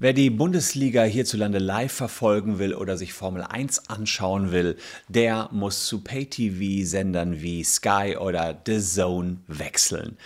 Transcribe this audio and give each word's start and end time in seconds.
Wer 0.00 0.12
die 0.12 0.30
Bundesliga 0.30 1.02
hierzulande 1.02 1.58
live 1.58 1.90
verfolgen 1.90 2.60
will 2.60 2.72
oder 2.72 2.96
sich 2.96 3.12
Formel 3.12 3.42
1 3.42 3.90
anschauen 3.90 4.52
will, 4.52 4.76
der 5.08 5.48
muss 5.50 5.86
zu 5.86 6.04
Pay-TV-Sendern 6.04 7.42
wie 7.42 7.64
Sky 7.64 8.16
oder 8.16 8.62
The 8.64 8.78
Zone 8.78 9.38
wechseln. 9.48 10.16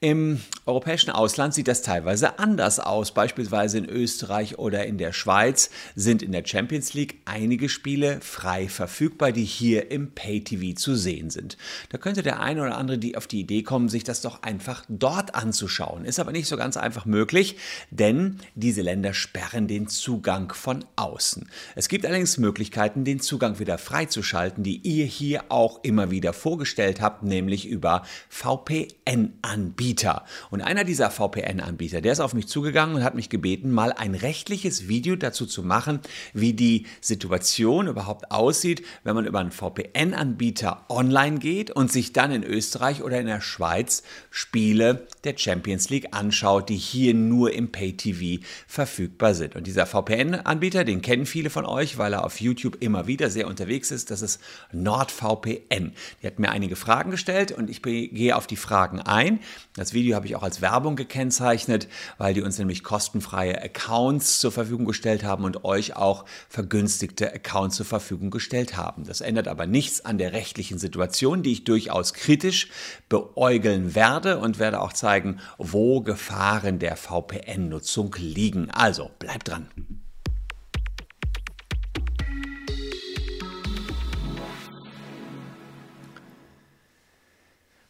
Im 0.00 0.40
europäischen 0.64 1.10
Ausland 1.10 1.54
sieht 1.54 1.66
das 1.66 1.82
teilweise 1.82 2.38
anders 2.38 2.78
aus. 2.78 3.12
Beispielsweise 3.12 3.78
in 3.78 3.84
Österreich 3.84 4.56
oder 4.56 4.86
in 4.86 4.96
der 4.96 5.12
Schweiz 5.12 5.70
sind 5.96 6.22
in 6.22 6.30
der 6.30 6.46
Champions 6.46 6.94
League 6.94 7.20
einige 7.24 7.68
Spiele 7.68 8.20
frei 8.20 8.68
verfügbar, 8.68 9.32
die 9.32 9.44
hier 9.44 9.90
im 9.90 10.12
Pay-TV 10.12 10.76
zu 10.78 10.94
sehen 10.94 11.30
sind. 11.30 11.56
Da 11.88 11.98
könnte 11.98 12.22
der 12.22 12.38
eine 12.38 12.62
oder 12.62 12.78
andere 12.78 12.96
die 12.98 13.16
auf 13.16 13.26
die 13.26 13.40
Idee 13.40 13.64
kommen, 13.64 13.88
sich 13.88 14.04
das 14.04 14.20
doch 14.20 14.44
einfach 14.44 14.84
dort 14.88 15.34
anzuschauen. 15.34 16.04
Ist 16.04 16.20
aber 16.20 16.30
nicht 16.30 16.46
so 16.46 16.56
ganz 16.56 16.76
einfach 16.76 17.04
möglich, 17.04 17.56
denn 17.90 18.38
diese 18.54 18.82
Länder 18.82 19.14
sperren 19.18 19.68
den 19.68 19.88
Zugang 19.88 20.52
von 20.54 20.84
außen. 20.96 21.48
Es 21.74 21.88
gibt 21.88 22.06
allerdings 22.06 22.38
Möglichkeiten, 22.38 23.04
den 23.04 23.20
Zugang 23.20 23.58
wieder 23.58 23.76
freizuschalten, 23.76 24.64
die 24.64 24.76
ihr 24.76 25.04
hier 25.04 25.44
auch 25.50 25.80
immer 25.82 26.10
wieder 26.10 26.32
vorgestellt 26.32 27.00
habt, 27.00 27.22
nämlich 27.22 27.66
über 27.66 28.04
VPN-Anbieter. 28.28 29.68
Anbieter. 29.68 30.24
Und 30.50 30.60
einer 30.60 30.84
dieser 30.84 31.10
VPN-Anbieter, 31.10 32.00
der 32.00 32.12
ist 32.12 32.20
auf 32.20 32.34
mich 32.34 32.46
zugegangen 32.46 32.96
und 32.96 33.04
hat 33.04 33.14
mich 33.14 33.28
gebeten, 33.28 33.70
mal 33.70 33.92
ein 33.92 34.14
rechtliches 34.14 34.88
Video 34.88 35.16
dazu 35.16 35.46
zu 35.46 35.62
machen, 35.62 36.00
wie 36.32 36.52
die 36.52 36.86
Situation 37.00 37.86
überhaupt 37.86 38.30
aussieht, 38.30 38.82
wenn 39.04 39.14
man 39.14 39.26
über 39.26 39.40
einen 39.40 39.50
VPN-Anbieter 39.50 40.84
online 40.88 41.38
geht 41.38 41.70
und 41.70 41.90
sich 41.90 42.12
dann 42.12 42.32
in 42.32 42.44
Österreich 42.44 43.02
oder 43.02 43.20
in 43.20 43.26
der 43.26 43.40
Schweiz 43.40 44.02
Spiele 44.30 45.06
der 45.24 45.36
Champions 45.36 45.90
League 45.90 46.08
anschaut, 46.12 46.68
die 46.68 46.76
hier 46.76 47.14
nur 47.14 47.52
im 47.52 47.72
Pay-TV 47.72 48.44
verfügbar 48.66 49.07
sind. 49.32 49.56
Und 49.56 49.66
dieser 49.66 49.86
VPN-Anbieter, 49.86 50.84
den 50.84 51.02
kennen 51.02 51.26
viele 51.26 51.50
von 51.50 51.64
euch, 51.64 51.98
weil 51.98 52.12
er 52.12 52.24
auf 52.24 52.40
YouTube 52.40 52.76
immer 52.80 53.06
wieder 53.06 53.30
sehr 53.30 53.46
unterwegs 53.46 53.90
ist. 53.90 54.10
Das 54.10 54.22
ist 54.22 54.40
NordVPN. 54.72 55.92
Die 56.22 56.26
hat 56.26 56.38
mir 56.38 56.50
einige 56.50 56.76
Fragen 56.76 57.10
gestellt 57.10 57.52
und 57.52 57.70
ich 57.70 57.82
gehe 57.82 58.36
auf 58.36 58.46
die 58.46 58.56
Fragen 58.56 59.00
ein. 59.00 59.40
Das 59.76 59.92
Video 59.92 60.16
habe 60.16 60.26
ich 60.26 60.36
auch 60.36 60.42
als 60.42 60.60
Werbung 60.60 60.96
gekennzeichnet, 60.96 61.88
weil 62.18 62.34
die 62.34 62.42
uns 62.42 62.58
nämlich 62.58 62.82
kostenfreie 62.82 63.62
Accounts 63.62 64.40
zur 64.40 64.52
Verfügung 64.52 64.86
gestellt 64.86 65.24
haben 65.24 65.44
und 65.44 65.64
euch 65.64 65.96
auch 65.96 66.24
vergünstigte 66.48 67.32
Accounts 67.32 67.76
zur 67.76 67.86
Verfügung 67.86 68.30
gestellt 68.30 68.76
haben. 68.76 69.04
Das 69.04 69.20
ändert 69.20 69.48
aber 69.48 69.66
nichts 69.66 70.04
an 70.04 70.18
der 70.18 70.32
rechtlichen 70.32 70.78
Situation, 70.78 71.42
die 71.42 71.52
ich 71.52 71.64
durchaus 71.64 72.14
kritisch 72.14 72.68
beäugeln 73.08 73.94
werde 73.94 74.38
und 74.38 74.58
werde 74.58 74.80
auch 74.80 74.92
zeigen, 74.92 75.40
wo 75.58 76.00
Gefahren 76.00 76.78
der 76.78 76.96
VPN-Nutzung 76.96 78.14
liegen. 78.18 78.70
Also 78.70 78.97
bleibt 79.06 79.48
dran. 79.48 79.68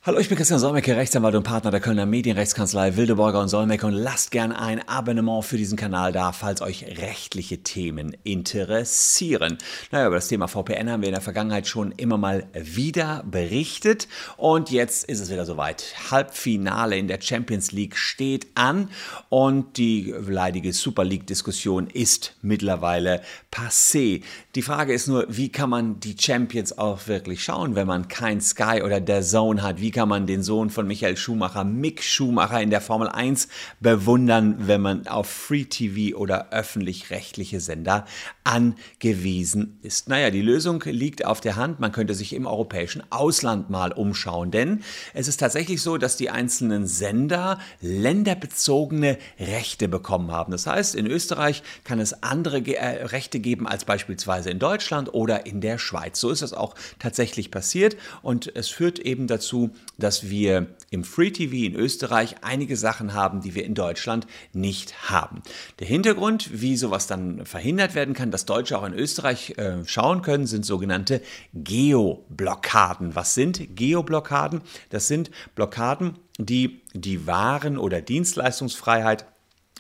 Hallo, 0.09 0.21
ich 0.21 0.31
bin 0.31 0.39
Christian 0.39 0.59
Solmecke, 0.59 0.97
Rechtsanwalt 0.97 1.35
und 1.35 1.43
Partner 1.43 1.71
der 1.71 1.81
Kölner 1.81 2.07
Medienrechtskanzlei 2.07 2.97
Wildeborger 2.97 3.41
und 3.41 3.51
Solmecke 3.51 3.87
und 3.87 3.93
lasst 3.93 4.31
gern 4.31 4.53
ein 4.53 4.89
Abonnement 4.89 5.45
für 5.45 5.59
diesen 5.59 5.77
Kanal 5.77 6.13
da, 6.13 6.33
falls 6.33 6.63
euch 6.63 6.87
rechtliche 6.97 7.59
Themen 7.59 8.17
interessieren. 8.25 9.59
Naja, 9.91 10.07
über 10.07 10.15
das 10.17 10.29
Thema 10.29 10.49
VPN 10.49 10.91
haben 10.91 11.03
wir 11.03 11.11
in 11.11 11.15
der 11.15 11.21
Vergangenheit 11.21 11.67
schon 11.67 11.93
immer 11.93 12.17
mal 12.17 12.47
wieder 12.55 13.23
berichtet 13.31 14.09
und 14.39 14.71
jetzt 14.71 15.05
ist 15.05 15.21
es 15.21 15.31
wieder 15.31 15.45
soweit. 15.45 15.85
Halbfinale 16.11 16.97
in 16.97 17.07
der 17.07 17.21
Champions 17.21 17.73
League 17.73 17.99
steht 17.99 18.47
an 18.55 18.89
und 19.29 19.77
die 19.77 20.15
leidige 20.27 20.73
Super 20.73 21.05
League-Diskussion 21.05 21.87
ist 21.87 22.35
mittlerweile 22.41 23.21
passé. 23.53 24.23
Die 24.59 24.63
Frage 24.63 24.93
ist 24.93 25.07
nur, 25.07 25.25
wie 25.29 25.51
kann 25.51 25.71
man 25.71 26.01
die 26.01 26.17
Champions 26.19 26.77
auch 26.79 27.07
wirklich 27.07 27.45
schauen, 27.45 27.77
wenn 27.77 27.87
man 27.87 28.09
kein 28.09 28.41
Sky 28.41 28.83
oder 28.85 29.01
der 29.01 29.23
Zone 29.23 29.63
hat? 29.63 29.81
Wie 29.81 29.93
kann 29.93 30.09
man 30.09 30.27
den 30.27 30.43
Sohn 30.43 30.69
von 30.69 30.85
Michael 30.85 31.17
Schumacher, 31.17 31.63
Mick 31.63 32.03
Schumacher 32.03 32.61
in 32.61 32.71
der 32.71 32.81
Formel 32.81 33.09
1 33.09 33.47
bewundern, 33.79 34.67
wenn 34.67 34.81
man 34.81 35.07
auf 35.07 35.29
Free 35.29 35.67
TV 35.67 36.19
oder 36.19 36.51
öffentlich-rechtliche 36.51 37.61
Sender 37.61 38.05
angewiesen 38.43 39.79
ist. 39.83 40.09
Naja, 40.09 40.31
die 40.31 40.41
Lösung 40.41 40.83
liegt 40.87 41.25
auf 41.25 41.41
der 41.41 41.55
Hand. 41.55 41.79
Man 41.79 41.93
könnte 41.93 42.15
sich 42.15 42.33
im 42.33 42.47
europäischen 42.47 43.03
Ausland 43.11 43.69
mal 43.71 43.93
umschauen, 43.93 44.51
denn 44.51 44.81
es 45.13 45.29
ist 45.29 45.37
tatsächlich 45.37 45.83
so, 45.83 45.99
dass 45.99 46.17
die 46.17 46.31
einzelnen 46.31 46.87
Sender 46.87 47.61
länderbezogene 47.81 49.19
Rechte 49.39 49.87
bekommen 49.87 50.33
haben. 50.33 50.51
Das 50.51 50.67
heißt, 50.67 50.95
in 50.95 51.07
Österreich 51.07 51.63
kann 51.85 52.01
es 52.01 52.25
andere 52.25 52.59
äh, 52.59 53.05
Rechte 53.05 53.39
geben 53.39 53.69
als 53.69 53.85
beispielsweise 53.85 54.48
in 54.51 54.59
Deutschland 54.59 55.15
oder 55.15 55.47
in 55.47 55.61
der 55.61 55.79
Schweiz. 55.79 56.21
So 56.21 56.31
ist 56.31 56.43
es 56.43 56.53
auch 56.53 56.75
tatsächlich 56.99 57.51
passiert 57.51 57.97
und 58.23 58.55
es 58.55 58.69
führt 58.69 58.99
eben 58.99 59.27
dazu, 59.27 59.71
dass 59.99 60.29
wir 60.29 60.67
im 60.91 61.05
Free 61.05 61.31
TV 61.31 61.55
in 61.55 61.75
Österreich 61.75 62.37
einige 62.43 62.77
Sachen 62.77 63.15
haben, 63.15 63.41
die 63.41 63.55
wir 63.55 63.65
in 63.65 63.75
Deutschland 63.75 64.27
nicht 64.53 65.11
haben. 65.11 65.43
Der 65.79 65.87
Hintergrund, 65.87 66.61
wie 66.61 66.77
sowas 66.77 67.07
dann 67.07 67.45
verhindert 67.45 67.95
werden 67.95 68.15
kann, 68.15 68.31
dass 68.31 68.47
Deutsche 68.47 68.79
auch 68.79 68.85
in 68.85 68.95
Österreich 68.95 69.55
äh, 69.59 69.85
schauen 69.85 70.23
können, 70.23 70.47
sind 70.47 70.65
sogenannte 70.65 71.21
Geoblockaden. 71.55 73.15
Was 73.15 73.35
sind 73.35 73.77
Geoblockaden? 73.77 74.63
Das 74.91 75.09
sind 75.09 75.31
Blockaden, 75.55 76.19
die 76.39 76.83
die 76.95 77.27
Waren- 77.27 77.79
oder 77.79 78.01
Dienstleistungsfreiheit 78.01 79.27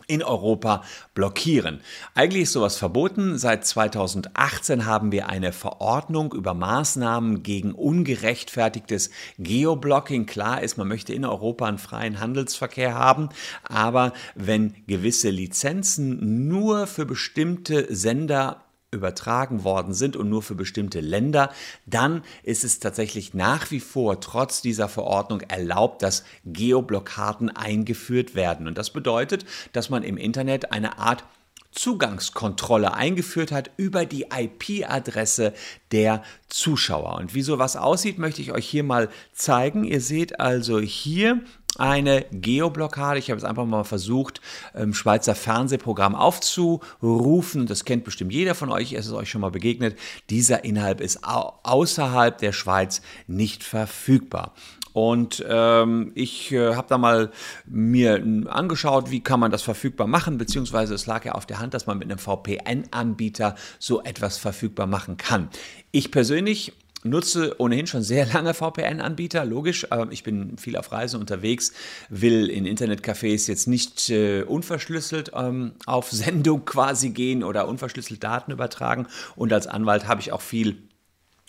in 0.08 0.22
Europa 0.22 0.82
blockieren. 1.14 1.80
Eigentlich 2.14 2.44
ist 2.44 2.52
sowas 2.52 2.76
verboten. 2.76 3.38
Seit 3.38 3.64
2018 3.64 4.86
haben 4.86 5.12
wir 5.12 5.28
eine 5.28 5.52
Verordnung 5.52 6.32
über 6.32 6.54
Maßnahmen 6.54 7.42
gegen 7.42 7.72
ungerechtfertigtes 7.72 9.10
Geoblocking. 9.38 10.26
Klar 10.26 10.62
ist, 10.62 10.78
man 10.78 10.88
möchte 10.88 11.12
in 11.12 11.24
Europa 11.24 11.66
einen 11.66 11.78
freien 11.78 12.18
Handelsverkehr 12.20 12.94
haben, 12.94 13.28
aber 13.62 14.14
wenn 14.34 14.74
gewisse 14.86 15.28
Lizenzen 15.30 16.48
nur 16.48 16.86
für 16.86 17.04
bestimmte 17.04 17.94
Sender 17.94 18.64
übertragen 18.90 19.64
worden 19.64 19.92
sind 19.92 20.16
und 20.16 20.30
nur 20.30 20.42
für 20.42 20.54
bestimmte 20.54 21.00
Länder, 21.00 21.52
dann 21.84 22.22
ist 22.42 22.64
es 22.64 22.80
tatsächlich 22.80 23.34
nach 23.34 23.70
wie 23.70 23.80
vor 23.80 24.20
trotz 24.20 24.62
dieser 24.62 24.88
Verordnung 24.88 25.42
erlaubt, 25.42 26.02
dass 26.02 26.24
Geoblockaden 26.46 27.54
eingeführt 27.54 28.34
werden. 28.34 28.66
Und 28.66 28.78
das 28.78 28.90
bedeutet, 28.90 29.44
dass 29.72 29.90
man 29.90 30.02
im 30.02 30.16
Internet 30.16 30.72
eine 30.72 30.98
Art 30.98 31.24
Zugangskontrolle 31.72 32.94
eingeführt 32.94 33.52
hat 33.52 33.70
über 33.76 34.06
die 34.06 34.26
IP-Adresse 34.34 35.52
der 35.92 36.22
Zuschauer. 36.48 37.16
Und 37.16 37.34
wie 37.34 37.42
sowas 37.42 37.76
aussieht, 37.76 38.18
möchte 38.18 38.40
ich 38.40 38.52
euch 38.52 38.66
hier 38.66 38.84
mal 38.84 39.10
zeigen. 39.32 39.84
Ihr 39.84 40.00
seht 40.00 40.40
also 40.40 40.80
hier 40.80 41.42
eine 41.78 42.26
Geoblockade. 42.30 43.18
Ich 43.18 43.30
habe 43.30 43.38
es 43.38 43.44
einfach 43.44 43.64
mal 43.64 43.84
versucht, 43.84 44.40
im 44.74 44.94
Schweizer 44.94 45.34
Fernsehprogramm 45.34 46.14
aufzurufen. 46.14 47.66
Das 47.66 47.84
kennt 47.84 48.04
bestimmt 48.04 48.32
jeder 48.32 48.54
von 48.54 48.70
euch, 48.70 48.92
es 48.92 49.06
ist 49.06 49.12
euch 49.12 49.30
schon 49.30 49.40
mal 49.40 49.50
begegnet. 49.50 49.98
Dieser 50.28 50.64
Inhalt 50.64 51.00
ist 51.00 51.20
außerhalb 51.24 52.38
der 52.38 52.52
Schweiz 52.52 53.00
nicht 53.26 53.62
verfügbar. 53.62 54.54
Und 54.92 55.44
ähm, 55.48 56.10
ich 56.16 56.50
äh, 56.50 56.74
habe 56.74 56.88
da 56.88 56.98
mal 56.98 57.30
mir 57.66 58.20
angeschaut, 58.48 59.12
wie 59.12 59.20
kann 59.20 59.38
man 59.38 59.52
das 59.52 59.62
verfügbar 59.62 60.08
machen, 60.08 60.38
beziehungsweise 60.38 60.94
es 60.94 61.06
lag 61.06 61.24
ja 61.24 61.32
auf 61.32 61.46
der 61.46 61.60
Hand, 61.60 61.74
dass 61.74 61.86
man 61.86 61.98
mit 61.98 62.10
einem 62.10 62.18
VPN-Anbieter 62.18 63.54
so 63.78 64.02
etwas 64.02 64.38
verfügbar 64.38 64.88
machen 64.88 65.16
kann. 65.16 65.50
Ich 65.92 66.10
persönlich 66.10 66.72
nutze 67.04 67.54
ohnehin 67.58 67.86
schon 67.86 68.02
sehr 68.02 68.26
lange 68.26 68.54
VPN-Anbieter, 68.54 69.44
logisch. 69.44 69.86
Ich 70.10 70.22
bin 70.22 70.56
viel 70.58 70.76
auf 70.76 70.92
Reise 70.92 71.18
unterwegs, 71.18 71.72
will 72.08 72.48
in 72.50 72.66
Internetcafés 72.66 73.48
jetzt 73.48 73.68
nicht 73.68 74.10
äh, 74.10 74.42
unverschlüsselt 74.42 75.32
ähm, 75.34 75.72
auf 75.86 76.10
Sendung 76.10 76.64
quasi 76.66 77.10
gehen 77.10 77.44
oder 77.44 77.68
unverschlüsselt 77.68 78.22
Daten 78.22 78.52
übertragen. 78.52 79.06
Und 79.36 79.52
als 79.52 79.66
Anwalt 79.66 80.06
habe 80.08 80.20
ich 80.20 80.32
auch 80.32 80.42
viel 80.42 80.76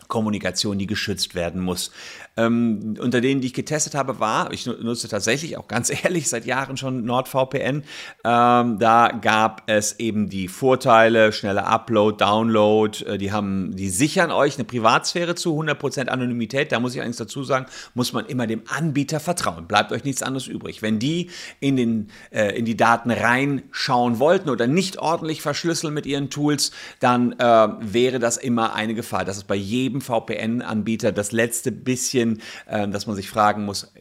Kommunikation, 0.07 0.77
die 0.79 0.87
geschützt 0.87 1.35
werden 1.35 1.61
muss. 1.61 1.91
Ähm, 2.37 2.95
unter 2.99 3.21
denen, 3.21 3.41
die 3.41 3.47
ich 3.47 3.53
getestet 3.53 3.95
habe, 3.95 4.19
war, 4.19 4.51
ich 4.53 4.65
nutze 4.65 5.07
tatsächlich 5.07 5.57
auch 5.57 5.67
ganz 5.67 5.89
ehrlich 6.03 6.29
seit 6.29 6.45
Jahren 6.45 6.77
schon 6.77 7.03
NordVPN. 7.05 7.83
Ähm, 8.23 8.79
da 8.79 9.11
gab 9.21 9.63
es 9.67 9.99
eben 9.99 10.29
die 10.29 10.47
Vorteile, 10.47 11.31
schneller 11.31 11.67
Upload, 11.67 12.17
Download, 12.17 13.05
äh, 13.05 13.17
die 13.17 13.31
haben, 13.31 13.75
die 13.75 13.89
sichern 13.89 14.31
euch 14.31 14.55
eine 14.55 14.63
Privatsphäre 14.63 15.35
zu, 15.35 15.59
100% 15.59 16.07
Anonymität. 16.07 16.71
Da 16.71 16.79
muss 16.79 16.93
ich 16.93 16.99
allerdings 16.99 17.17
dazu 17.17 17.43
sagen, 17.43 17.65
muss 17.93 18.13
man 18.13 18.25
immer 18.25 18.47
dem 18.47 18.63
Anbieter 18.67 19.19
vertrauen. 19.19 19.67
Bleibt 19.67 19.91
euch 19.91 20.03
nichts 20.03 20.23
anderes 20.23 20.47
übrig. 20.47 20.81
Wenn 20.81 20.99
die 20.99 21.29
in, 21.59 21.75
den, 21.75 22.09
äh, 22.31 22.57
in 22.57 22.65
die 22.65 22.77
Daten 22.77 23.11
reinschauen 23.11 24.19
wollten 24.19 24.49
oder 24.49 24.65
nicht 24.67 24.97
ordentlich 24.97 25.41
verschlüsseln 25.41 25.93
mit 25.93 26.05
ihren 26.05 26.29
Tools, 26.29 26.71
dann 26.99 27.33
äh, 27.33 27.67
wäre 27.79 28.19
das 28.19 28.37
immer 28.37 28.73
eine 28.73 28.93
Gefahr. 28.93 29.25
Das 29.25 29.37
ist 29.37 29.47
bei 29.47 29.55
jedem 29.55 29.88
jedem 29.89 30.01
VPN-Anbieter 30.01 31.11
das 31.11 31.31
letzte 31.31 31.71
bisschen, 31.71 32.41
äh, 32.67 32.87
dass 32.87 33.07
man 33.07 33.15
sich 33.15 33.29
fragen 33.29 33.65
muss, 33.65 33.91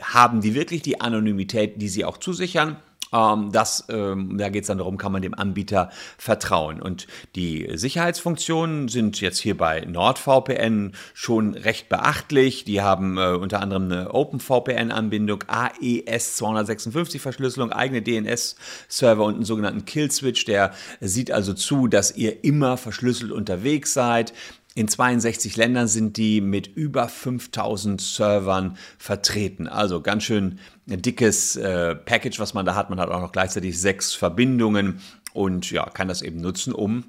haben 0.00 0.40
die 0.40 0.54
wirklich 0.54 0.82
die 0.82 1.00
Anonymität, 1.00 1.80
die 1.80 1.88
sie 1.88 2.04
auch 2.04 2.18
zusichern? 2.18 2.76
Ähm, 3.14 3.52
das, 3.52 3.84
ähm, 3.88 4.36
da 4.36 4.48
geht 4.48 4.62
es 4.62 4.68
dann 4.68 4.78
darum, 4.78 4.98
kann 4.98 5.12
man 5.12 5.22
dem 5.22 5.34
Anbieter 5.34 5.90
vertrauen. 6.18 6.82
Und 6.82 7.06
die 7.36 7.68
Sicherheitsfunktionen 7.72 8.88
sind 8.88 9.20
jetzt 9.20 9.38
hier 9.38 9.56
bei 9.56 9.80
NordVPN 9.80 10.92
schon 11.14 11.54
recht 11.54 11.88
beachtlich. 11.88 12.64
Die 12.64 12.82
haben 12.82 13.16
äh, 13.16 13.34
unter 13.34 13.60
anderem 13.60 13.84
eine 13.84 14.12
OpenVPN-Anbindung, 14.12 15.44
AES 15.46 16.36
256 16.36 17.22
Verschlüsselung, 17.22 17.70
eigene 17.70 18.02
DNS-Server 18.02 19.24
und 19.24 19.34
einen 19.34 19.44
sogenannten 19.44 19.84
Kill-Switch. 19.84 20.44
Der 20.46 20.72
sieht 21.00 21.30
also 21.30 21.54
zu, 21.54 21.86
dass 21.86 22.16
ihr 22.16 22.42
immer 22.44 22.76
verschlüsselt 22.76 23.30
unterwegs 23.30 23.94
seid. 23.94 24.32
In 24.76 24.88
62 24.88 25.56
Ländern 25.56 25.86
sind 25.86 26.16
die 26.16 26.40
mit 26.40 26.66
über 26.66 27.08
5000 27.08 28.00
Servern 28.00 28.76
vertreten. 28.98 29.68
Also 29.68 30.00
ganz 30.00 30.24
schön 30.24 30.58
dickes 30.86 31.54
äh, 31.54 31.94
Package, 31.94 32.40
was 32.40 32.54
man 32.54 32.66
da 32.66 32.74
hat. 32.74 32.90
Man 32.90 32.98
hat 32.98 33.08
auch 33.08 33.20
noch 33.20 33.30
gleichzeitig 33.30 33.80
sechs 33.80 34.14
Verbindungen 34.14 35.00
und 35.32 35.70
ja, 35.70 35.88
kann 35.88 36.08
das 36.08 36.22
eben 36.22 36.40
nutzen, 36.40 36.72
um 36.72 37.04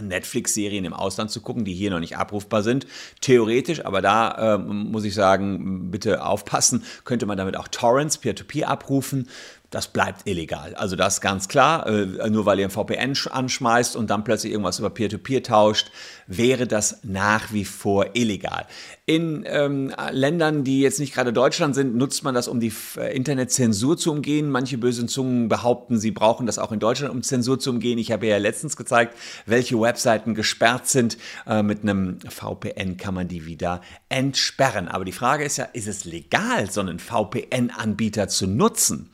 Netflix-Serien 0.00 0.86
im 0.86 0.94
Ausland 0.94 1.30
zu 1.30 1.42
gucken, 1.42 1.66
die 1.66 1.74
hier 1.74 1.90
noch 1.90 2.00
nicht 2.00 2.16
abrufbar 2.16 2.62
sind. 2.62 2.86
Theoretisch, 3.20 3.84
aber 3.84 4.00
da 4.00 4.54
äh, 4.54 4.58
muss 4.58 5.04
ich 5.04 5.14
sagen, 5.14 5.90
bitte 5.90 6.24
aufpassen, 6.24 6.82
könnte 7.04 7.26
man 7.26 7.36
damit 7.36 7.58
auch 7.58 7.68
Torrents 7.68 8.16
peer-to-peer 8.16 8.66
-peer 8.66 8.70
abrufen 8.70 9.28
das 9.72 9.88
bleibt 9.88 10.28
illegal. 10.28 10.74
Also 10.74 10.96
das 10.96 11.14
ist 11.14 11.20
ganz 11.22 11.48
klar. 11.48 11.86
Äh, 11.86 12.30
nur 12.30 12.46
weil 12.46 12.60
ihr 12.60 12.66
ein 12.66 12.70
VPN 12.70 13.14
anschmeißt 13.30 13.96
und 13.96 14.10
dann 14.10 14.22
plötzlich 14.22 14.52
irgendwas 14.52 14.78
über 14.78 14.90
Peer-to-Peer 14.90 15.40
-Peer 15.40 15.44
tauscht, 15.44 15.90
wäre 16.26 16.66
das 16.66 17.00
nach 17.02 17.52
wie 17.52 17.64
vor 17.64 18.14
illegal. 18.14 18.66
In 19.06 19.44
ähm, 19.46 19.92
Ländern, 20.10 20.62
die 20.62 20.80
jetzt 20.80 21.00
nicht 21.00 21.14
gerade 21.14 21.32
Deutschland 21.32 21.74
sind, 21.74 21.96
nutzt 21.96 22.22
man 22.22 22.34
das, 22.34 22.48
um 22.48 22.60
die 22.60 22.72
äh, 22.96 23.16
Internetzensur 23.16 23.96
zu 23.96 24.12
umgehen. 24.12 24.50
Manche 24.50 24.76
bösen 24.76 25.08
Zungen 25.08 25.48
behaupten, 25.48 25.98
sie 25.98 26.10
brauchen 26.10 26.46
das 26.46 26.58
auch 26.58 26.70
in 26.70 26.78
Deutschland, 26.78 27.12
um 27.12 27.22
Zensur 27.22 27.58
zu 27.58 27.70
umgehen. 27.70 27.98
Ich 27.98 28.12
habe 28.12 28.26
ja 28.26 28.36
letztens 28.36 28.76
gezeigt, 28.76 29.16
welche 29.46 29.80
Webseiten 29.80 30.34
gesperrt 30.34 30.86
sind. 30.86 31.16
Äh, 31.46 31.62
mit 31.62 31.82
einem 31.82 32.18
VPN 32.20 32.98
kann 32.98 33.14
man 33.14 33.26
die 33.26 33.46
wieder 33.46 33.80
entsperren. 34.10 34.88
Aber 34.88 35.06
die 35.06 35.12
Frage 35.12 35.44
ist 35.44 35.56
ja, 35.56 35.64
ist 35.64 35.88
es 35.88 36.04
legal, 36.04 36.70
so 36.70 36.80
einen 36.80 36.98
VPN-Anbieter 36.98 38.28
zu 38.28 38.46
nutzen? 38.46 39.10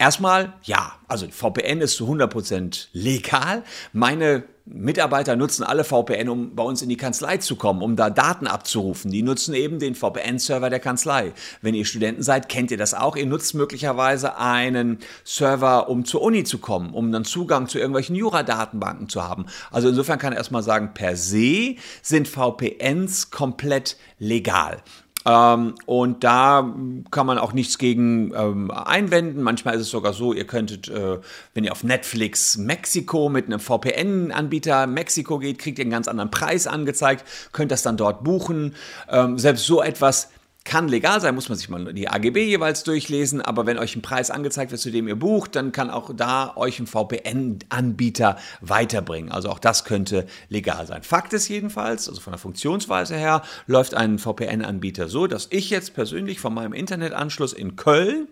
Erstmal, 0.00 0.52
ja, 0.62 0.92
also 1.08 1.26
VPN 1.28 1.80
ist 1.80 1.96
zu 1.96 2.08
100% 2.08 2.86
legal. 2.92 3.64
Meine 3.92 4.44
Mitarbeiter 4.64 5.34
nutzen 5.34 5.64
alle 5.64 5.82
VPN, 5.82 6.28
um 6.28 6.54
bei 6.54 6.62
uns 6.62 6.82
in 6.82 6.88
die 6.88 6.96
Kanzlei 6.96 7.38
zu 7.38 7.56
kommen, 7.56 7.82
um 7.82 7.96
da 7.96 8.08
Daten 8.08 8.46
abzurufen. 8.46 9.10
Die 9.10 9.22
nutzen 9.22 9.54
eben 9.54 9.80
den 9.80 9.96
VPN-Server 9.96 10.70
der 10.70 10.78
Kanzlei. 10.78 11.32
Wenn 11.62 11.74
ihr 11.74 11.84
Studenten 11.84 12.22
seid, 12.22 12.48
kennt 12.48 12.70
ihr 12.70 12.76
das 12.76 12.94
auch. 12.94 13.16
Ihr 13.16 13.26
nutzt 13.26 13.54
möglicherweise 13.54 14.36
einen 14.38 14.98
Server, 15.24 15.88
um 15.88 16.04
zur 16.04 16.22
Uni 16.22 16.44
zu 16.44 16.58
kommen, 16.58 16.94
um 16.94 17.10
dann 17.10 17.24
Zugang 17.24 17.66
zu 17.66 17.78
irgendwelchen 17.78 18.14
Jura-Datenbanken 18.14 19.08
zu 19.08 19.24
haben. 19.24 19.46
Also 19.72 19.88
insofern 19.88 20.20
kann 20.20 20.32
ich 20.32 20.38
erstmal 20.38 20.62
sagen, 20.62 20.94
per 20.94 21.16
se 21.16 21.74
sind 22.02 22.28
VPNs 22.28 23.30
komplett 23.30 23.96
legal. 24.20 24.82
Ähm, 25.26 25.74
und 25.86 26.24
da 26.24 26.74
kann 27.10 27.26
man 27.26 27.38
auch 27.38 27.52
nichts 27.52 27.78
gegen 27.78 28.32
ähm, 28.34 28.70
einwenden. 28.70 29.42
Manchmal 29.42 29.74
ist 29.74 29.82
es 29.82 29.90
sogar 29.90 30.12
so, 30.12 30.32
ihr 30.32 30.46
könntet, 30.46 30.88
äh, 30.88 31.18
wenn 31.54 31.64
ihr 31.64 31.72
auf 31.72 31.84
Netflix 31.84 32.56
Mexiko 32.56 33.28
mit 33.28 33.46
einem 33.46 33.60
VPN-Anbieter 33.60 34.86
Mexiko 34.86 35.38
geht, 35.38 35.58
kriegt 35.58 35.78
ihr 35.78 35.82
einen 35.82 35.90
ganz 35.90 36.08
anderen 36.08 36.30
Preis 36.30 36.66
angezeigt, 36.66 37.24
könnt 37.52 37.72
das 37.72 37.82
dann 37.82 37.96
dort 37.96 38.24
buchen. 38.24 38.74
Ähm, 39.10 39.38
selbst 39.38 39.66
so 39.66 39.82
etwas 39.82 40.30
kann 40.68 40.86
legal 40.86 41.20
sein, 41.20 41.34
muss 41.34 41.48
man 41.48 41.56
sich 41.56 41.70
mal 41.70 41.94
die 41.94 42.08
AGB 42.08 42.44
jeweils 42.44 42.84
durchlesen, 42.84 43.40
aber 43.40 43.64
wenn 43.64 43.78
euch 43.78 43.96
ein 43.96 44.02
Preis 44.02 44.30
angezeigt 44.30 44.70
wird, 44.70 44.80
zu 44.80 44.90
dem 44.90 45.08
ihr 45.08 45.16
bucht, 45.16 45.56
dann 45.56 45.72
kann 45.72 45.88
auch 45.88 46.10
da 46.14 46.52
euch 46.56 46.78
ein 46.78 46.86
VPN-Anbieter 46.86 48.36
weiterbringen. 48.60 49.32
Also 49.32 49.48
auch 49.48 49.58
das 49.58 49.84
könnte 49.84 50.26
legal 50.50 50.86
sein. 50.86 51.02
Fakt 51.02 51.32
ist 51.32 51.48
jedenfalls, 51.48 52.06
also 52.08 52.20
von 52.20 52.32
der 52.32 52.38
Funktionsweise 52.38 53.16
her, 53.16 53.42
läuft 53.66 53.94
ein 53.94 54.18
VPN-Anbieter 54.18 55.08
so, 55.08 55.26
dass 55.26 55.48
ich 55.50 55.70
jetzt 55.70 55.94
persönlich 55.94 56.38
von 56.38 56.52
meinem 56.52 56.74
Internetanschluss 56.74 57.54
in 57.54 57.76
Köln 57.76 58.28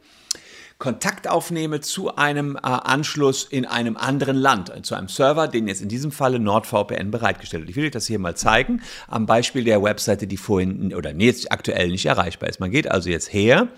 Kontakt 0.78 1.28
aufnehme 1.28 1.80
zu 1.80 2.16
einem 2.16 2.56
äh, 2.56 2.60
Anschluss 2.62 3.44
in 3.44 3.64
einem 3.64 3.96
anderen 3.96 4.36
Land, 4.36 4.74
äh, 4.74 4.82
zu 4.82 4.94
einem 4.94 5.08
Server, 5.08 5.48
den 5.48 5.68
jetzt 5.68 5.80
in 5.80 5.88
diesem 5.88 6.12
Falle 6.12 6.38
NordVPN 6.38 7.10
bereitgestellt 7.10 7.62
hat. 7.62 7.70
Ich 7.70 7.76
will 7.76 7.86
euch 7.86 7.92
das 7.92 8.06
hier 8.06 8.18
mal 8.18 8.36
zeigen 8.36 8.82
am 9.08 9.24
Beispiel 9.24 9.64
der 9.64 9.82
Webseite, 9.82 10.26
die 10.26 10.36
vorhin 10.36 10.94
oder 10.94 11.14
nee, 11.14 11.26
jetzt 11.26 11.50
aktuell 11.50 11.88
nicht 11.88 12.04
erreichbar 12.04 12.50
ist. 12.50 12.60
Man 12.60 12.70
geht 12.70 12.90
also 12.90 13.08
jetzt 13.08 13.32
her, 13.32 13.68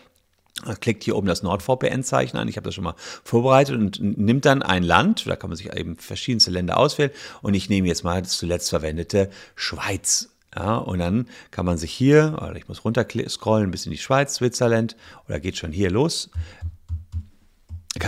klickt 0.81 1.05
hier 1.05 1.15
oben 1.15 1.29
das 1.29 1.45
NordVPN-Zeichen 1.45 2.37
an. 2.37 2.49
Ich 2.49 2.57
habe 2.57 2.65
das 2.65 2.75
schon 2.75 2.85
mal 2.85 2.97
vorbereitet 3.23 3.77
und 3.77 4.01
nimmt 4.01 4.45
dann 4.45 4.63
ein 4.63 4.83
Land, 4.83 5.25
da 5.29 5.37
kann 5.37 5.51
man 5.51 5.57
sich 5.57 5.73
eben 5.73 5.97
verschiedenste 5.97 6.51
Länder 6.51 6.79
auswählen 6.79 7.13
und 7.43 7.55
ich 7.55 7.69
nehme 7.69 7.87
jetzt 7.87 8.03
mal 8.03 8.23
das 8.23 8.39
zuletzt 8.39 8.71
verwendete 8.71 9.31
Schweiz. 9.55 10.31
Ja, 10.57 10.79
und 10.79 10.99
dann 10.99 11.29
kann 11.53 11.67
man 11.67 11.79
sich 11.79 11.93
hier, 11.93 12.39
oder 12.39 12.57
ich 12.57 12.67
muss 12.67 12.85
runter 12.85 13.07
scrollen 13.29 13.71
bis 13.71 13.87
in 13.87 13.93
die 13.93 13.99
Schweiz, 13.99 14.37
Switzerland, 14.37 14.97
oder 15.29 15.39
geht 15.39 15.59
schon 15.59 15.71
hier 15.71 15.91
los 15.91 16.31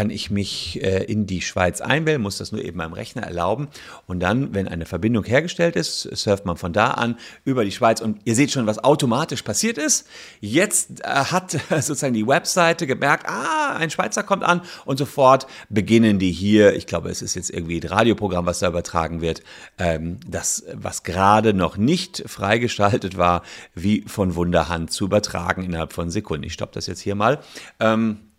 kann 0.00 0.08
ich 0.08 0.30
mich 0.30 0.82
äh, 0.82 1.04
in 1.04 1.26
die 1.26 1.42
Schweiz 1.42 1.82
einwählen, 1.82 2.22
muss 2.22 2.38
das 2.38 2.52
nur 2.52 2.64
eben 2.64 2.78
meinem 2.78 2.94
Rechner 2.94 3.20
erlauben. 3.20 3.68
Und 4.06 4.20
dann, 4.20 4.54
wenn 4.54 4.66
eine 4.66 4.86
Verbindung 4.86 5.24
hergestellt 5.24 5.76
ist, 5.76 6.08
surft 6.16 6.46
man 6.46 6.56
von 6.56 6.72
da 6.72 6.92
an 6.92 7.18
über 7.44 7.66
die 7.66 7.70
Schweiz. 7.70 8.00
Und 8.00 8.18
ihr 8.24 8.34
seht 8.34 8.50
schon, 8.50 8.66
was 8.66 8.82
automatisch 8.82 9.42
passiert 9.42 9.76
ist. 9.76 10.06
Jetzt 10.40 11.02
äh, 11.02 11.06
hat 11.06 11.50
sozusagen 11.68 12.14
die 12.14 12.26
Webseite 12.26 12.86
gemerkt, 12.86 13.26
ah, 13.28 13.76
ein 13.76 13.90
Schweizer 13.90 14.22
kommt 14.22 14.42
an 14.42 14.62
und 14.86 14.96
sofort 14.96 15.46
beginnen 15.68 16.18
die 16.18 16.32
hier, 16.32 16.74
ich 16.76 16.86
glaube, 16.86 17.10
es 17.10 17.20
ist 17.20 17.34
jetzt 17.34 17.50
irgendwie 17.50 17.78
ein 17.78 17.86
Radioprogramm, 17.86 18.46
was 18.46 18.60
da 18.60 18.68
übertragen 18.68 19.20
wird, 19.20 19.42
ähm, 19.76 20.16
das, 20.26 20.64
was 20.72 21.02
gerade 21.02 21.52
noch 21.52 21.76
nicht 21.76 22.22
freigeschaltet 22.24 23.18
war, 23.18 23.42
wie 23.74 24.00
von 24.06 24.34
Wunderhand 24.34 24.92
zu 24.92 25.04
übertragen 25.04 25.62
innerhalb 25.62 25.92
von 25.92 26.08
Sekunden. 26.08 26.44
Ich 26.44 26.54
stoppe 26.54 26.72
das 26.72 26.86
jetzt 26.86 27.00
hier 27.00 27.16
mal. 27.16 27.40
Ähm, 27.80 28.29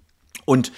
und 0.45 0.71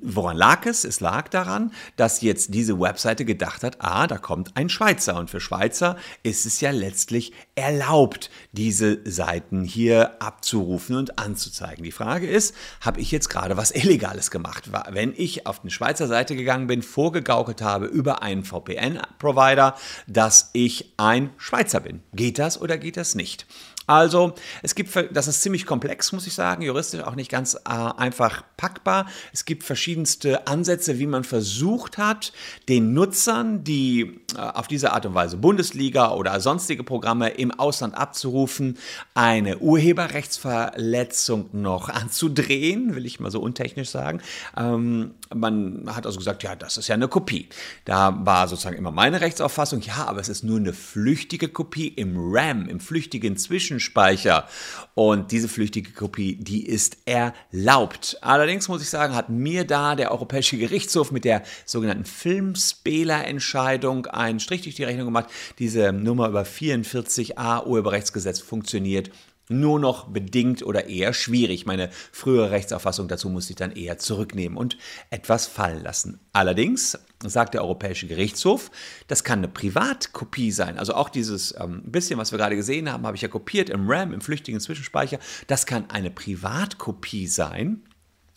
woran 0.00 0.36
lag 0.36 0.66
es? 0.66 0.84
Es 0.84 1.00
lag 1.00 1.28
daran, 1.28 1.72
dass 1.96 2.20
jetzt 2.20 2.54
diese 2.54 2.78
Webseite 2.78 3.24
gedacht 3.24 3.62
hat, 3.62 3.78
ah, 3.80 4.06
da 4.06 4.18
kommt 4.18 4.56
ein 4.56 4.68
Schweizer. 4.68 5.16
Und 5.16 5.30
für 5.30 5.40
Schweizer 5.40 5.96
ist 6.22 6.46
es 6.46 6.60
ja 6.60 6.70
letztlich 6.70 7.32
erlaubt, 7.54 8.30
diese 8.52 9.00
Seiten 9.10 9.64
hier 9.64 10.22
abzurufen 10.22 10.96
und 10.96 11.18
anzuzeigen. 11.18 11.84
Die 11.84 11.92
Frage 11.92 12.28
ist, 12.28 12.54
habe 12.80 13.00
ich 13.00 13.10
jetzt 13.10 13.28
gerade 13.28 13.56
was 13.56 13.70
Illegales 13.70 14.30
gemacht? 14.30 14.70
Wenn 14.90 15.14
ich 15.16 15.46
auf 15.46 15.62
eine 15.62 15.70
Schweizer 15.70 16.06
Seite 16.06 16.36
gegangen 16.36 16.66
bin, 16.66 16.82
vorgegaukelt 16.82 17.62
habe 17.62 17.86
über 17.86 18.22
einen 18.22 18.44
VPN-Provider, 18.44 19.74
dass 20.06 20.50
ich 20.52 20.94
ein 20.96 21.30
Schweizer 21.38 21.80
bin. 21.80 22.02
Geht 22.12 22.38
das 22.38 22.60
oder 22.60 22.78
geht 22.78 22.96
das 22.96 23.14
nicht? 23.14 23.46
Also, 23.88 24.34
es 24.62 24.74
gibt, 24.74 24.94
das 25.12 25.28
ist 25.28 25.40
ziemlich 25.40 25.64
komplex, 25.64 26.12
muss 26.12 26.26
ich 26.26 26.34
sagen, 26.34 26.62
juristisch 26.62 27.00
auch 27.00 27.14
nicht 27.14 27.30
ganz 27.30 27.54
äh, 27.54 27.58
einfach 27.66 28.44
packbar. 28.58 29.06
Es 29.32 29.46
gibt 29.46 29.64
verschiedenste 29.64 30.46
Ansätze, 30.46 30.98
wie 30.98 31.06
man 31.06 31.24
versucht 31.24 31.96
hat, 31.96 32.34
den 32.68 32.92
Nutzern, 32.92 33.64
die 33.64 34.20
äh, 34.36 34.40
auf 34.40 34.68
diese 34.68 34.92
Art 34.92 35.06
und 35.06 35.14
Weise 35.14 35.38
Bundesliga 35.38 36.12
oder 36.12 36.38
sonstige 36.40 36.84
Programme 36.84 37.30
im 37.30 37.50
Ausland 37.50 37.94
abzurufen, 37.94 38.76
eine 39.14 39.56
Urheberrechtsverletzung 39.56 41.48
noch 41.52 41.88
anzudrehen, 41.88 42.94
will 42.94 43.06
ich 43.06 43.20
mal 43.20 43.30
so 43.30 43.40
untechnisch 43.40 43.88
sagen. 43.88 44.20
Ähm, 44.54 45.12
man 45.34 45.84
hat 45.96 46.04
also 46.04 46.18
gesagt, 46.18 46.42
ja, 46.42 46.54
das 46.56 46.76
ist 46.76 46.88
ja 46.88 46.94
eine 46.94 47.08
Kopie. 47.08 47.48
Da 47.86 48.18
war 48.26 48.48
sozusagen 48.48 48.76
immer 48.76 48.92
meine 48.92 49.22
Rechtsauffassung, 49.22 49.80
ja, 49.80 50.04
aber 50.06 50.20
es 50.20 50.28
ist 50.28 50.44
nur 50.44 50.58
eine 50.58 50.74
flüchtige 50.74 51.48
Kopie 51.48 51.88
im 51.88 52.16
RAM, 52.18 52.68
im 52.68 52.80
flüchtigen 52.80 53.38
Zwischen 53.38 53.77
Zwischenspeicher. 53.78 54.48
Und 54.94 55.30
diese 55.30 55.48
flüchtige 55.48 55.92
Kopie, 55.92 56.36
die 56.36 56.66
ist 56.66 56.98
erlaubt. 57.04 58.18
Allerdings 58.20 58.68
muss 58.68 58.82
ich 58.82 58.90
sagen, 58.90 59.14
hat 59.14 59.28
mir 59.28 59.64
da 59.64 59.94
der 59.94 60.10
Europäische 60.10 60.58
Gerichtshof 60.58 61.12
mit 61.12 61.24
der 61.24 61.44
sogenannten 61.64 62.04
Filmspeler-Entscheidung 62.04 64.06
einen 64.06 64.40
Strich 64.40 64.62
durch 64.62 64.74
die 64.74 64.84
Rechnung 64.84 65.06
gemacht. 65.06 65.26
Diese 65.60 65.92
Nummer 65.92 66.28
über 66.28 66.42
44a 66.42 67.64
Urheberrechtsgesetz 67.64 68.40
funktioniert 68.40 69.10
nur 69.48 69.78
noch 69.78 70.08
bedingt 70.08 70.62
oder 70.62 70.88
eher 70.88 71.12
schwierig. 71.12 71.66
Meine 71.66 71.90
frühere 72.12 72.50
Rechtsauffassung 72.50 73.08
dazu 73.08 73.28
muss 73.28 73.50
ich 73.50 73.56
dann 73.56 73.72
eher 73.72 73.98
zurücknehmen 73.98 74.56
und 74.56 74.76
etwas 75.10 75.46
fallen 75.46 75.82
lassen. 75.82 76.20
Allerdings 76.32 76.98
sagt 77.24 77.54
der 77.54 77.62
Europäische 77.62 78.06
Gerichtshof, 78.06 78.70
das 79.08 79.24
kann 79.24 79.40
eine 79.40 79.48
Privatkopie 79.48 80.52
sein. 80.52 80.78
Also 80.78 80.94
auch 80.94 81.08
dieses 81.08 81.54
ähm, 81.58 81.82
bisschen, 81.84 82.18
was 82.18 82.32
wir 82.32 82.38
gerade 82.38 82.56
gesehen 82.56 82.92
haben, 82.92 83.06
habe 83.06 83.16
ich 83.16 83.22
ja 83.22 83.28
kopiert 83.28 83.70
im 83.70 83.90
RAM, 83.90 84.12
im 84.12 84.20
flüchtigen 84.20 84.60
Zwischenspeicher. 84.60 85.18
Das 85.46 85.66
kann 85.66 85.90
eine 85.90 86.10
Privatkopie 86.10 87.26
sein 87.26 87.82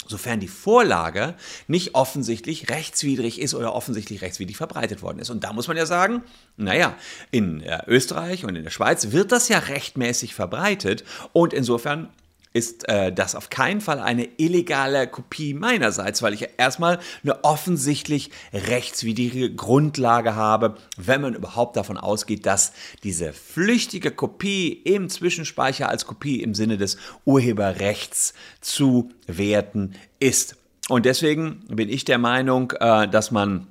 sofern 0.07 0.39
die 0.39 0.47
Vorlage 0.47 1.35
nicht 1.67 1.95
offensichtlich 1.95 2.69
rechtswidrig 2.69 3.39
ist 3.39 3.53
oder 3.53 3.73
offensichtlich 3.73 4.21
rechtswidrig 4.21 4.57
verbreitet 4.57 5.01
worden 5.01 5.19
ist. 5.19 5.29
Und 5.29 5.43
da 5.43 5.53
muss 5.53 5.67
man 5.67 5.77
ja 5.77 5.85
sagen, 5.85 6.23
naja, 6.57 6.95
in 7.31 7.61
äh, 7.61 7.79
Österreich 7.87 8.45
und 8.45 8.55
in 8.55 8.63
der 8.63 8.71
Schweiz 8.71 9.11
wird 9.11 9.31
das 9.31 9.47
ja 9.47 9.59
rechtmäßig 9.59 10.35
verbreitet 10.35 11.03
und 11.33 11.53
insofern 11.53 12.09
ist 12.53 12.87
äh, 12.89 13.13
das 13.13 13.35
auf 13.35 13.49
keinen 13.49 13.81
Fall 13.81 13.99
eine 13.99 14.27
illegale 14.37 15.07
Kopie 15.07 15.53
meinerseits, 15.53 16.21
weil 16.21 16.33
ich 16.33 16.47
erstmal 16.57 16.99
eine 17.23 17.43
offensichtlich 17.43 18.31
rechtswidrige 18.53 19.53
Grundlage 19.53 20.35
habe, 20.35 20.75
wenn 20.97 21.21
man 21.21 21.33
überhaupt 21.33 21.77
davon 21.77 21.97
ausgeht, 21.97 22.45
dass 22.45 22.73
diese 23.03 23.31
flüchtige 23.33 24.11
Kopie 24.11 24.69
im 24.69 25.09
Zwischenspeicher 25.09 25.87
als 25.87 26.05
Kopie 26.05 26.41
im 26.41 26.53
Sinne 26.53 26.77
des 26.77 26.97
Urheberrechts 27.25 28.33
zu 28.59 29.11
werten 29.27 29.93
ist. 30.19 30.55
Und 30.89 31.05
deswegen 31.05 31.63
bin 31.67 31.87
ich 31.87 32.03
der 32.03 32.17
Meinung, 32.17 32.71
äh, 32.79 33.07
dass 33.07 33.31
man 33.31 33.67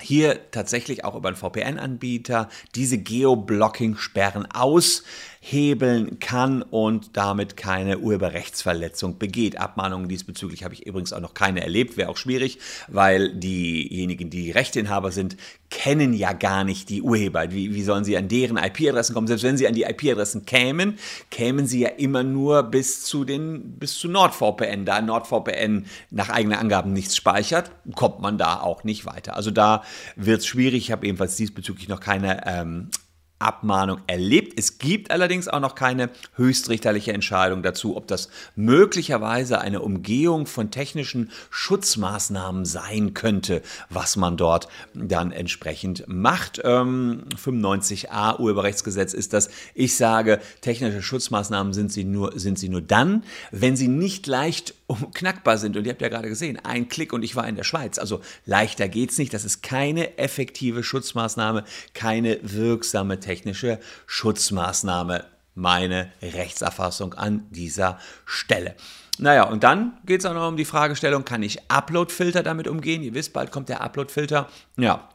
hier 0.00 0.50
tatsächlich 0.50 1.04
auch 1.04 1.14
über 1.14 1.28
einen 1.28 1.36
VPN-Anbieter 1.36 2.48
diese 2.74 2.98
Geoblocking-Sperren 2.98 4.46
aushebeln 4.50 6.18
kann 6.18 6.62
und 6.62 7.16
damit 7.16 7.56
keine 7.56 7.98
Urheberrechtsverletzung 7.98 9.18
begeht. 9.18 9.56
Abmahnungen 9.56 10.08
diesbezüglich 10.08 10.64
habe 10.64 10.74
ich 10.74 10.84
übrigens 10.84 11.12
auch 11.12 11.20
noch 11.20 11.34
keine 11.34 11.62
erlebt, 11.62 11.96
wäre 11.96 12.08
auch 12.08 12.16
schwierig, 12.16 12.58
weil 12.88 13.34
diejenigen, 13.36 14.30
die 14.30 14.50
Rechteinhaber 14.50 15.12
sind, 15.12 15.36
kennen 15.74 16.14
ja 16.14 16.32
gar 16.32 16.62
nicht 16.62 16.88
die 16.88 17.02
Urheber. 17.02 17.50
Wie, 17.50 17.74
wie 17.74 17.82
sollen 17.82 18.04
sie 18.04 18.16
an 18.16 18.28
deren 18.28 18.56
IP-Adressen 18.56 19.12
kommen? 19.12 19.26
Selbst 19.26 19.42
wenn 19.42 19.56
sie 19.56 19.66
an 19.66 19.74
die 19.74 19.82
IP-Adressen 19.82 20.46
kämen, 20.46 20.98
kämen 21.30 21.66
sie 21.66 21.80
ja 21.80 21.88
immer 21.88 22.22
nur 22.22 22.62
bis 22.62 23.02
zu 23.02 23.24
den, 23.24 23.76
bis 23.76 23.98
zu 23.98 24.08
NordVPN. 24.08 24.84
Da 24.84 25.02
NordVPN 25.02 25.86
nach 26.10 26.28
eigenen 26.28 26.58
Angaben 26.60 26.92
nichts 26.92 27.16
speichert, 27.16 27.72
kommt 27.96 28.20
man 28.20 28.38
da 28.38 28.60
auch 28.60 28.84
nicht 28.84 29.04
weiter. 29.04 29.34
Also 29.34 29.50
da 29.50 29.82
wird 30.14 30.40
es 30.40 30.46
schwierig. 30.46 30.84
Ich 30.84 30.92
habe 30.92 31.08
ebenfalls 31.08 31.34
diesbezüglich 31.34 31.88
noch 31.88 31.98
keine 31.98 32.46
ähm, 32.46 32.90
Abmahnung 33.38 33.98
erlebt. 34.06 34.58
Es 34.58 34.78
gibt 34.78 35.10
allerdings 35.10 35.48
auch 35.48 35.60
noch 35.60 35.74
keine 35.74 36.10
höchstrichterliche 36.36 37.12
Entscheidung 37.12 37.62
dazu, 37.62 37.96
ob 37.96 38.06
das 38.06 38.28
möglicherweise 38.56 39.60
eine 39.60 39.82
Umgehung 39.82 40.46
von 40.46 40.70
technischen 40.70 41.30
Schutzmaßnahmen 41.50 42.64
sein 42.64 43.12
könnte, 43.12 43.62
was 43.90 44.16
man 44.16 44.36
dort 44.36 44.68
dann 44.94 45.32
entsprechend 45.32 46.04
macht. 46.06 46.60
Ähm, 46.64 47.24
95a 47.36 48.38
Urheberrechtsgesetz 48.38 49.12
ist 49.12 49.32
das. 49.32 49.50
Ich 49.74 49.96
sage, 49.96 50.40
technische 50.60 51.02
Schutzmaßnahmen 51.02 51.72
sind 51.72 51.92
sie 51.92 52.04
nur, 52.04 52.38
sind 52.38 52.58
sie 52.58 52.68
nur 52.68 52.82
dann, 52.82 53.24
wenn 53.50 53.76
sie 53.76 53.88
nicht 53.88 54.26
leicht 54.26 54.74
knackbar 55.14 55.58
sind. 55.58 55.76
Und 55.76 55.84
ihr 55.84 55.92
habt 55.92 56.02
ja 56.02 56.08
gerade 56.08 56.28
gesehen, 56.28 56.58
ein 56.62 56.88
Klick 56.88 57.12
und 57.12 57.22
ich 57.22 57.36
war 57.36 57.46
in 57.48 57.56
der 57.56 57.64
Schweiz. 57.64 57.98
Also 57.98 58.20
leichter 58.46 58.88
geht's 58.88 59.18
nicht. 59.18 59.34
Das 59.34 59.44
ist 59.44 59.62
keine 59.62 60.18
effektive 60.18 60.82
Schutzmaßnahme, 60.82 61.64
keine 61.94 62.38
wirksame 62.42 63.20
technische 63.24 63.78
Schutzmaßnahme. 64.06 65.24
Meine 65.56 66.10
Rechtserfassung 66.20 67.14
an 67.14 67.46
dieser 67.50 67.98
Stelle. 68.24 68.74
Naja, 69.18 69.44
und 69.44 69.62
dann 69.62 69.98
geht 70.04 70.20
es 70.20 70.26
auch 70.26 70.34
noch 70.34 70.48
um 70.48 70.56
die 70.56 70.64
Fragestellung, 70.64 71.24
kann 71.24 71.44
ich 71.44 71.70
Upload-Filter 71.70 72.42
damit 72.42 72.66
umgehen? 72.66 73.02
Ihr 73.02 73.14
wisst, 73.14 73.32
bald 73.32 73.52
kommt 73.52 73.68
der 73.68 73.80
Upload-Filter. 73.80 74.48
Ja, 74.76 75.08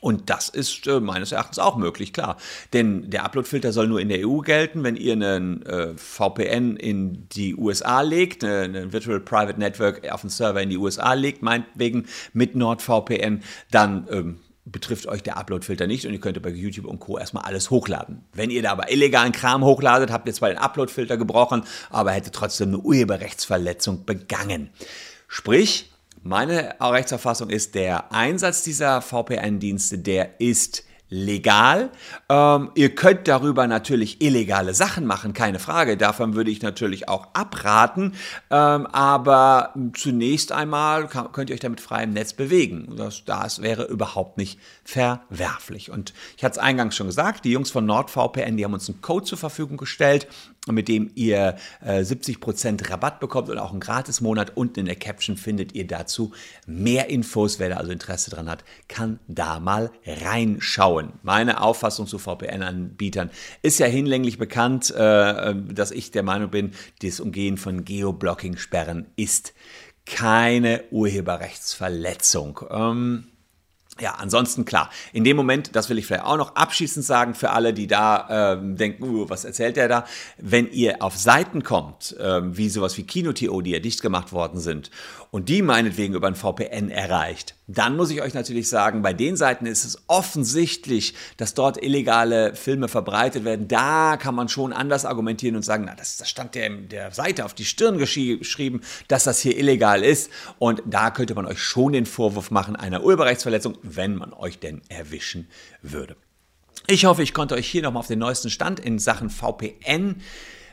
und 0.00 0.30
das 0.30 0.48
ist 0.48 0.86
äh, 0.86 0.98
meines 1.00 1.32
Erachtens 1.32 1.58
auch 1.58 1.76
möglich, 1.76 2.12
klar. 2.12 2.36
Denn 2.72 3.10
der 3.10 3.24
Uploadfilter 3.24 3.72
soll 3.72 3.86
nur 3.86 4.00
in 4.00 4.08
der 4.08 4.26
EU 4.26 4.38
gelten. 4.38 4.82
Wenn 4.82 4.96
ihr 4.96 5.12
einen 5.12 5.62
äh, 5.66 5.94
VPN 5.96 6.76
in 6.76 7.28
die 7.30 7.54
USA 7.54 8.00
legt, 8.00 8.42
eine, 8.42 8.60
eine, 8.62 8.92
Virtual 8.92 9.20
Private 9.20 9.58
Network 9.58 10.10
auf 10.10 10.22
einen 10.22 10.30
Server 10.30 10.62
in 10.62 10.70
die 10.70 10.78
USA 10.78 11.12
legt, 11.12 11.42
meinetwegen 11.42 12.06
mit 12.32 12.54
NordVPN, 12.54 13.42
dann 13.70 14.08
ähm, 14.10 14.40
betrifft 14.72 15.06
euch 15.06 15.22
der 15.22 15.36
Uploadfilter 15.36 15.86
nicht 15.86 16.06
und 16.06 16.12
ihr 16.12 16.20
könnt 16.20 16.40
bei 16.42 16.50
YouTube 16.50 16.86
und 16.86 17.00
Co. 17.00 17.18
erstmal 17.18 17.44
alles 17.44 17.70
hochladen. 17.70 18.24
Wenn 18.32 18.50
ihr 18.50 18.62
da 18.62 18.72
aber 18.72 18.90
illegalen 18.90 19.32
Kram 19.32 19.64
hochladet, 19.64 20.10
habt 20.10 20.26
ihr 20.28 20.34
zwar 20.34 20.48
den 20.48 20.58
Uploadfilter 20.58 21.16
gebrochen, 21.16 21.64
aber 21.90 22.12
hättet 22.12 22.34
trotzdem 22.34 22.68
eine 22.68 22.78
Urheberrechtsverletzung 22.78 24.04
begangen. 24.04 24.70
Sprich, 25.28 25.90
meine 26.22 26.74
Rechtsauffassung 26.80 27.50
ist, 27.50 27.74
der 27.74 28.12
Einsatz 28.12 28.62
dieser 28.62 29.00
VPN-Dienste, 29.00 29.98
der 29.98 30.40
ist 30.40 30.84
legal. 31.10 31.90
Ähm, 32.28 32.70
ihr 32.74 32.94
könnt 32.94 33.28
darüber 33.28 33.66
natürlich 33.66 34.22
illegale 34.22 34.72
Sachen 34.74 35.04
machen, 35.04 35.32
keine 35.32 35.58
Frage. 35.58 35.96
Davon 35.96 36.34
würde 36.34 36.50
ich 36.50 36.62
natürlich 36.62 37.08
auch 37.08 37.28
abraten. 37.34 38.14
Ähm, 38.50 38.86
aber 38.86 39.74
zunächst 39.94 40.52
einmal 40.52 41.08
kann, 41.08 41.32
könnt 41.32 41.50
ihr 41.50 41.54
euch 41.54 41.60
damit 41.60 41.80
frei 41.80 42.04
im 42.04 42.12
Netz 42.12 42.32
bewegen. 42.32 42.94
Das, 42.96 43.24
das 43.24 43.60
wäre 43.60 43.84
überhaupt 43.84 44.38
nicht 44.38 44.58
verwerflich. 44.84 45.90
Und 45.90 46.14
ich 46.36 46.44
hatte 46.44 46.52
es 46.52 46.58
eingangs 46.58 46.96
schon 46.96 47.08
gesagt, 47.08 47.44
die 47.44 47.50
Jungs 47.50 47.70
von 47.70 47.84
NordVPN, 47.84 48.56
die 48.56 48.64
haben 48.64 48.74
uns 48.74 48.88
einen 48.88 49.02
Code 49.02 49.26
zur 49.26 49.38
Verfügung 49.38 49.76
gestellt 49.76 50.28
mit 50.66 50.88
dem 50.88 51.10
ihr 51.14 51.56
äh, 51.84 52.00
70% 52.00 52.90
Rabatt 52.90 53.20
bekommt 53.20 53.48
und 53.48 53.58
auch 53.58 53.70
einen 53.70 53.80
Gratis-Monat. 53.80 54.56
Unten 54.56 54.80
in 54.80 54.86
der 54.86 54.96
Caption 54.96 55.36
findet 55.36 55.74
ihr 55.74 55.86
dazu 55.86 56.32
mehr 56.66 57.08
Infos. 57.08 57.58
Wer 57.58 57.70
da 57.70 57.76
also 57.76 57.92
Interesse 57.92 58.30
dran 58.30 58.48
hat, 58.48 58.64
kann 58.88 59.20
da 59.26 59.58
mal 59.58 59.90
reinschauen. 60.06 61.14
Meine 61.22 61.62
Auffassung 61.62 62.06
zu 62.06 62.18
VPN-Anbietern 62.18 63.30
ist 63.62 63.78
ja 63.78 63.86
hinlänglich 63.86 64.38
bekannt, 64.38 64.90
äh, 64.90 65.54
dass 65.54 65.90
ich 65.90 66.10
der 66.10 66.22
Meinung 66.22 66.50
bin, 66.50 66.72
das 67.02 67.20
Umgehen 67.20 67.56
von 67.56 67.84
Geoblocking-Sperren 67.84 69.06
ist 69.16 69.54
keine 70.06 70.84
Urheberrechtsverletzung. 70.90 72.60
Ähm, 72.70 73.28
ja, 74.00 74.14
ansonsten 74.18 74.64
klar. 74.64 74.90
In 75.12 75.24
dem 75.24 75.36
Moment, 75.36 75.76
das 75.76 75.88
will 75.88 75.98
ich 75.98 76.06
vielleicht 76.06 76.24
auch 76.24 76.36
noch 76.36 76.56
abschließend 76.56 77.04
sagen 77.04 77.34
für 77.34 77.50
alle, 77.50 77.72
die 77.72 77.86
da 77.86 78.54
ähm, 78.54 78.76
denken, 78.76 79.04
uh, 79.04 79.28
was 79.28 79.44
erzählt 79.44 79.76
der 79.76 79.88
da? 79.88 80.04
Wenn 80.38 80.70
ihr 80.70 81.02
auf 81.02 81.16
Seiten 81.16 81.62
kommt, 81.62 82.16
ähm, 82.20 82.56
wie 82.56 82.68
sowas 82.68 82.96
wie 82.96 83.04
Kino.to, 83.04 83.60
die 83.60 83.70
ja 83.70 83.78
dicht 83.78 84.02
gemacht 84.02 84.32
worden 84.32 84.60
sind, 84.60 84.90
und 85.30 85.48
die 85.48 85.62
meinetwegen 85.62 86.14
über 86.14 86.26
ein 86.26 86.34
VPN 86.34 86.90
erreicht, 86.90 87.54
dann 87.68 87.96
muss 87.96 88.10
ich 88.10 88.20
euch 88.20 88.34
natürlich 88.34 88.68
sagen, 88.68 89.02
bei 89.02 89.12
den 89.12 89.36
Seiten 89.36 89.64
ist 89.64 89.84
es 89.84 90.02
offensichtlich, 90.08 91.14
dass 91.36 91.54
dort 91.54 91.80
illegale 91.80 92.56
Filme 92.56 92.88
verbreitet 92.88 93.44
werden. 93.44 93.68
Da 93.68 94.16
kann 94.16 94.34
man 94.34 94.48
schon 94.48 94.72
anders 94.72 95.04
argumentieren 95.04 95.54
und 95.54 95.62
sagen, 95.62 95.84
na, 95.86 95.94
das, 95.94 96.16
das 96.16 96.28
stand 96.28 96.56
der, 96.56 96.70
der 96.70 97.12
Seite 97.12 97.44
auf 97.44 97.54
die 97.54 97.64
Stirn 97.64 97.98
geschrieben, 97.98 98.80
dass 99.06 99.22
das 99.22 99.38
hier 99.40 99.56
illegal 99.56 100.02
ist. 100.02 100.30
Und 100.58 100.82
da 100.84 101.10
könnte 101.10 101.36
man 101.36 101.46
euch 101.46 101.62
schon 101.62 101.92
den 101.92 102.06
Vorwurf 102.06 102.50
machen 102.50 102.74
einer 102.74 103.04
Urheberrechtsverletzung, 103.04 103.78
wenn 103.96 104.16
man 104.16 104.32
euch 104.32 104.58
denn 104.58 104.82
erwischen 104.88 105.48
würde. 105.82 106.16
Ich 106.86 107.04
hoffe, 107.04 107.22
ich 107.22 107.34
konnte 107.34 107.54
euch 107.54 107.68
hier 107.68 107.82
nochmal 107.82 108.00
auf 108.00 108.06
den 108.06 108.18
neuesten 108.18 108.50
Stand 108.50 108.80
in 108.80 108.98
Sachen 108.98 109.30
VPN 109.30 110.16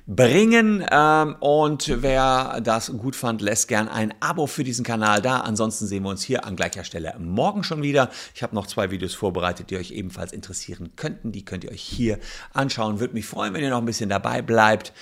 bringen. 0.08 0.86
Ähm, 0.90 1.36
und 1.40 2.02
wer 2.02 2.62
das 2.62 2.92
gut 2.98 3.16
fand, 3.16 3.42
lässt 3.42 3.68
gern 3.68 3.90
ein 3.90 4.14
Abo 4.22 4.48
für 4.48 4.64
diesen 4.64 4.86
Kanal 4.86 5.22
da. 5.22 5.42
Ansonsten 5.42 5.86
sehen 5.86 6.04
wir 6.04 6.10
uns 6.10 6.24
hier 6.24 6.46
an 6.46 6.56
gleicher 6.56 6.84
Stelle 6.84 7.14
morgen 7.20 7.64
schon 7.64 7.84
wieder. 7.84 8.10
Ich 8.34 8.42
habe 8.42 8.56
noch 8.56 8.68
zwei 8.68 8.90
Videos 8.90 9.14
vorbereitet, 9.14 9.70
die 9.70 9.78
euch 9.78 9.92
ebenfalls 9.92 10.32
interessieren 10.32 10.94
könnten. 10.96 11.32
Die 11.32 11.46
könnt 11.46 11.66
ihr 11.66 11.72
euch 11.72 11.84
hier 11.84 12.20
anschauen. 12.54 13.00
Würde 13.00 13.14
mich 13.14 13.26
freuen, 13.26 13.54
wenn 13.54 13.62
ihr 13.62 13.70
noch 13.70 13.80
ein 13.80 13.86
bisschen 13.86 14.10
dabei 14.10 14.42
bleibt. 14.42 14.94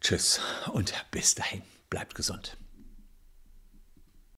Tschüss 0.00 0.40
und 0.72 0.92
bis 1.12 1.36
dahin. 1.36 1.62
Bleibt 1.88 2.14
gesund. 2.14 2.56